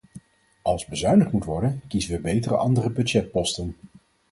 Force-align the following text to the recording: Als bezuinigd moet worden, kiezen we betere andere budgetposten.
Als 0.61 0.85
bezuinigd 0.85 1.31
moet 1.31 1.45
worden, 1.45 1.81
kiezen 1.87 2.11
we 2.15 2.19
betere 2.21 2.55
andere 2.57 2.89
budgetposten. 2.89 3.75